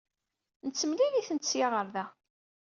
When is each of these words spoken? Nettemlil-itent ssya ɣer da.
Nettemlil-itent 0.65 1.47
ssya 1.47 1.67
ɣer 1.73 1.87
da. 1.93 2.05